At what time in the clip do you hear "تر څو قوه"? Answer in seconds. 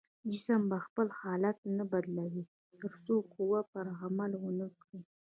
2.79-3.59